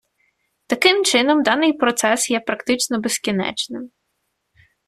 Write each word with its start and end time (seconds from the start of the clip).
Таким 0.67 1.03
чином, 1.03 1.43
даний 1.43 1.73
процес 1.73 2.29
є 2.29 2.39
практично 2.39 2.99
безкінечним. 2.99 3.89